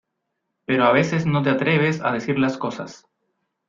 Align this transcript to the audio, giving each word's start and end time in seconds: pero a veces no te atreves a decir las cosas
pero 0.65 0.85
a 0.85 0.91
veces 0.91 1.27
no 1.27 1.43
te 1.43 1.51
atreves 1.51 2.01
a 2.01 2.11
decir 2.11 2.39
las 2.39 2.57
cosas 2.57 3.05